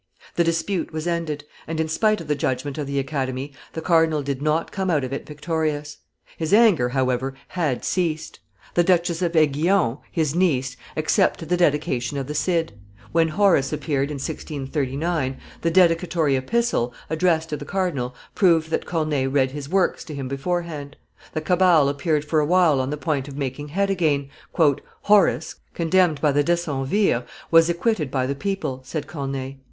[0.35, 4.23] The dispute was ended, and, in spite of the judgment of the Academy, the cardinal
[4.23, 5.97] did not come out of it victorious;
[6.37, 8.39] his anger, however, had ceased:
[8.73, 12.73] the Duchess of Aiguillon, his niece, accepted the dedication of the Cid;
[13.11, 19.29] when Horace appeared, in 1639, the dedicatory epistle, addressed to the cardinal, proved that Corneille
[19.29, 20.97] read his works to him beforehand;
[21.33, 24.29] the cabal appeared for a while on the point of making head again.
[25.03, 29.57] "Horace, condemned by the decemvirs, was acquitted by the people," said Corneille.